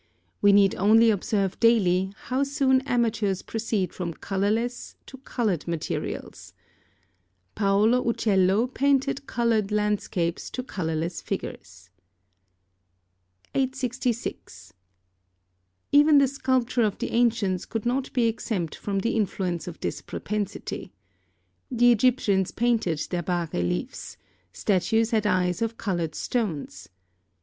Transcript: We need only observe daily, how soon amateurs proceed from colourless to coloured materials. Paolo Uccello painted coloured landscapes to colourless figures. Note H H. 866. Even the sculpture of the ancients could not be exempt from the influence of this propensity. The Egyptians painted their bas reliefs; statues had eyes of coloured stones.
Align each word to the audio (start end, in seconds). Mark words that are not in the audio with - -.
We 0.41 0.51
need 0.51 0.73
only 0.77 1.11
observe 1.11 1.59
daily, 1.59 2.11
how 2.23 2.41
soon 2.41 2.81
amateurs 2.87 3.43
proceed 3.43 3.93
from 3.93 4.15
colourless 4.15 4.95
to 5.05 5.17
coloured 5.19 5.67
materials. 5.67 6.53
Paolo 7.53 8.03
Uccello 8.11 8.65
painted 8.65 9.27
coloured 9.27 9.71
landscapes 9.71 10.49
to 10.49 10.63
colourless 10.63 11.21
figures. 11.21 11.91
Note 13.53 13.59
H 13.77 13.85
H. 13.85 14.03
866. 14.73 14.73
Even 15.91 16.17
the 16.17 16.27
sculpture 16.27 16.81
of 16.81 16.97
the 16.97 17.11
ancients 17.11 17.65
could 17.67 17.85
not 17.85 18.11
be 18.11 18.25
exempt 18.25 18.73
from 18.73 19.01
the 19.01 19.15
influence 19.15 19.67
of 19.67 19.79
this 19.81 20.01
propensity. 20.01 20.91
The 21.69 21.91
Egyptians 21.91 22.49
painted 22.49 23.05
their 23.11 23.21
bas 23.21 23.49
reliefs; 23.53 24.17
statues 24.51 25.11
had 25.11 25.27
eyes 25.27 25.61
of 25.61 25.77
coloured 25.77 26.15
stones. 26.15 26.89